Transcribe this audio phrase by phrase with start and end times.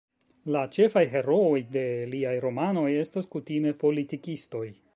[0.53, 4.65] La ĉefaj herooj de liaj romanoj estas kutime politikistoj.